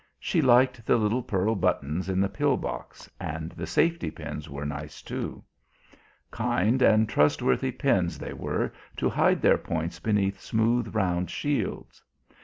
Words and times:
She 0.19 0.41
liked 0.41 0.83
the 0.83 0.97
little 0.97 1.21
pearl 1.21 1.53
buttons 1.53 2.09
in 2.09 2.19
the 2.21 2.27
pill 2.27 2.57
box, 2.57 3.07
and 3.19 3.51
the 3.51 3.67
safety 3.67 4.09
pins 4.09 4.49
were 4.49 4.65
nice 4.65 4.99
too. 5.03 5.43
Kind 6.31 6.81
and 6.81 7.07
trustworthy 7.07 7.69
pins 7.71 8.17
they 8.17 8.33
were 8.33 8.73
to 8.97 9.09
hide 9.11 9.43
their 9.43 9.59
points 9.59 9.99
beneath 9.99 10.41
smooth 10.41 10.95
round 10.95 11.29
shields. 11.29 12.01